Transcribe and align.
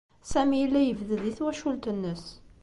Sami 0.31 0.57
yella 0.61 0.79
yebded 0.83 1.21
i 1.29 1.31
twacult-nnes. 1.37 2.25